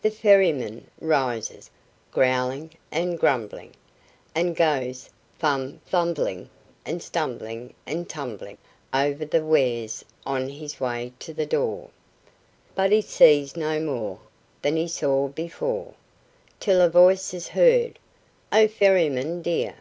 [0.00, 1.72] The ferryman rises,
[2.12, 3.74] growling and grumbling,
[4.32, 6.50] And goes fum fumbling,
[6.84, 8.58] and stumbling, and tumbling
[8.94, 11.88] Over the wares on his way to the door.
[12.76, 14.20] But he sees no more
[14.62, 15.94] Than he saw before;
[16.60, 17.98] Till a voice is heard:
[18.52, 19.74] "O Ferryman dear!